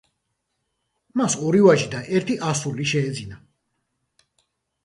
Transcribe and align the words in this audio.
მას 1.21 1.35
ორი 1.49 1.61
ვაჟი 1.67 1.89
და 1.93 2.01
ერთი 2.21 2.39
ასული 2.49 2.89
შეეძინა. 2.93 3.39